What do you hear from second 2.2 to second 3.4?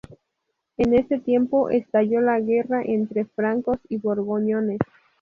la guerra entre